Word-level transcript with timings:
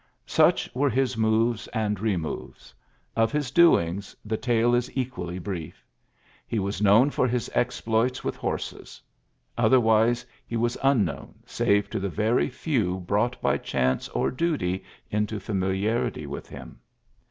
Such 0.25 0.67
were 0.73 0.89
his 0.89 1.15
moves 1.15 1.67
and 1.67 1.99
remov< 1.99 2.73
Of 3.15 3.31
his 3.31 3.51
doings 3.51 4.15
the 4.25 4.35
tale 4.35 4.73
is 4.73 4.89
equally 4.97 5.37
bri< 5.37 5.75
He 6.47 6.57
was 6.57 6.81
known 6.81 7.11
for 7.11 7.27
his 7.27 7.51
exploits 7.53 8.17
wi 8.23 8.35
horses* 8.35 8.99
Otherwise 9.59 10.25
he 10.47 10.57
was 10.57 10.75
unkno'^ 10.77 11.35
save 11.45 11.87
to 11.91 11.99
the 11.99 12.09
very 12.09 12.49
few 12.49 12.97
brought 13.01 13.39
by 13.43 13.59
chan 13.59 13.99
or 14.15 14.31
duty 14.31 14.83
into 15.11 15.35
fiamiliarity 15.37 16.25
with 16.25 16.49
him. 16.49 16.79